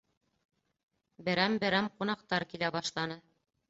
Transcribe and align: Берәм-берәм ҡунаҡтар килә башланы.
Берәм-берәм 1.29 1.93
ҡунаҡтар 2.01 2.51
килә 2.53 2.77
башланы. 2.81 3.25